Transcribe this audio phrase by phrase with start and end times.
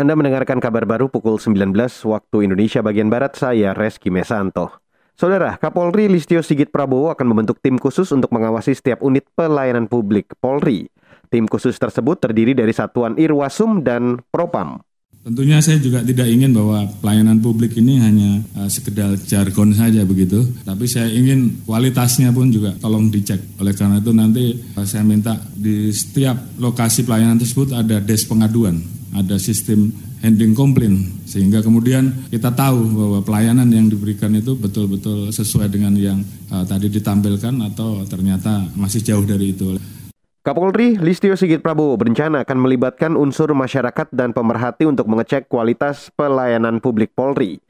[0.00, 1.76] Anda mendengarkan kabar baru pukul 19
[2.08, 4.80] waktu Indonesia bagian Barat, saya Reski Mesanto.
[5.12, 10.32] Saudara, Kapolri Listio Sigit Prabowo akan membentuk tim khusus untuk mengawasi setiap unit pelayanan publik
[10.40, 10.88] Polri.
[11.28, 14.80] Tim khusus tersebut terdiri dari Satuan Irwasum dan Propam.
[15.20, 20.48] Tentunya saya juga tidak ingin bahwa pelayanan publik ini hanya uh, sekedar jargon saja begitu,
[20.64, 23.60] tapi saya ingin kualitasnya pun juga tolong dicek.
[23.60, 28.80] Oleh karena itu nanti uh, saya minta di setiap lokasi pelayanan tersebut ada des pengaduan,
[29.16, 29.90] ada sistem
[30.22, 36.20] handling komplain sehingga kemudian kita tahu bahwa pelayanan yang diberikan itu betul-betul sesuai dengan yang
[36.52, 39.80] uh, tadi ditampilkan atau ternyata masih jauh dari itu.
[40.40, 46.80] Kapolri Listio Sigit Prabowo berencana akan melibatkan unsur masyarakat dan pemerhati untuk mengecek kualitas pelayanan
[46.80, 47.60] publik Polri.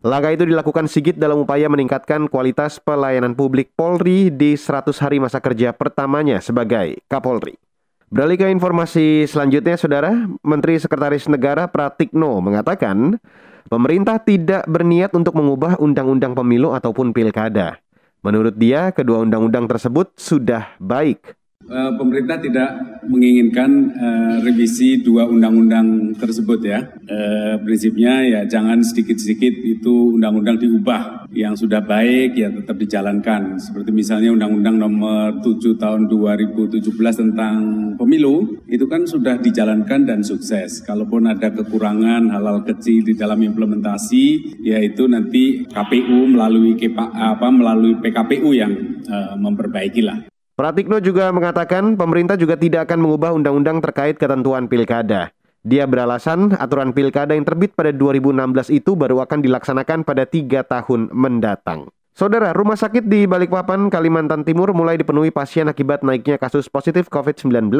[0.00, 5.42] Langkah itu dilakukan Sigit dalam upaya meningkatkan kualitas pelayanan publik Polri di 100 hari masa
[5.44, 7.69] kerja pertamanya sebagai Kapolri.
[8.10, 10.10] Beralih ke informasi selanjutnya, Saudara,
[10.42, 13.22] Menteri Sekretaris Negara Pratikno mengatakan
[13.70, 17.78] pemerintah tidak berniat untuk mengubah undang-undang pemilu ataupun pilkada.
[18.26, 21.38] Menurut dia, kedua undang-undang tersebut sudah baik
[21.70, 22.72] Eh, pemerintah tidak
[23.10, 26.78] menginginkan uh, revisi dua undang-undang tersebut ya.
[27.10, 31.26] Uh, prinsipnya ya jangan sedikit-sedikit itu undang-undang diubah.
[31.30, 33.54] Yang sudah baik ya tetap dijalankan.
[33.58, 36.82] Seperti misalnya Undang-Undang Nomor 7 Tahun 2017
[37.14, 37.58] tentang
[37.94, 40.82] Pemilu itu kan sudah dijalankan dan sukses.
[40.82, 48.50] Kalaupun ada kekurangan hal-hal kecil di dalam implementasi, yaitu nanti KPU melalui apa melalui PKPU
[48.50, 48.72] yang
[49.06, 50.18] uh, memperbaiki lah.
[50.60, 55.32] Pratikno juga mengatakan pemerintah juga tidak akan mengubah undang-undang terkait ketentuan pilkada.
[55.64, 61.08] Dia beralasan aturan pilkada yang terbit pada 2016 itu baru akan dilaksanakan pada tiga tahun
[61.16, 61.88] mendatang.
[62.12, 67.72] Saudara, rumah sakit di Balikpapan, Kalimantan Timur mulai dipenuhi pasien akibat naiknya kasus positif COVID-19.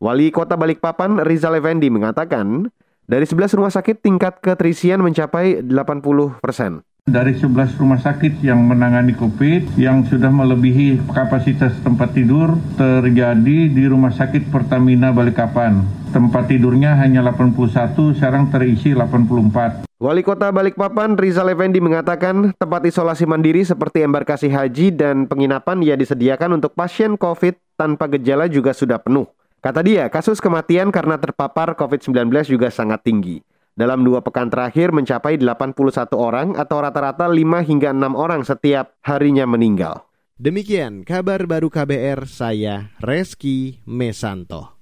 [0.00, 2.72] Wali Kota Balikpapan, Rizal Effendi mengatakan,
[3.04, 6.80] dari 11 rumah sakit tingkat keterisian mencapai 80 persen.
[7.04, 13.84] Dari 11 rumah sakit yang menangani COVID yang sudah melebihi kapasitas tempat tidur terjadi di
[13.84, 15.84] Rumah Sakit Pertamina Balikpapan.
[16.16, 19.86] Tempat tidurnya hanya 81, sekarang terisi 84.
[20.00, 26.00] Wali Kota Balikpapan Rizal Effendi mengatakan tempat isolasi mandiri seperti embarkasi haji dan penginapan yang
[26.00, 29.28] disediakan untuk pasien COVID tanpa gejala juga sudah penuh.
[29.60, 35.38] Kata dia, kasus kematian karena terpapar COVID-19 juga sangat tinggi dalam dua pekan terakhir mencapai
[35.38, 40.06] 81 orang atau rata-rata 5 hingga 6 orang setiap harinya meninggal.
[40.34, 44.73] Demikian kabar baru KBR saya Reski Mesanto.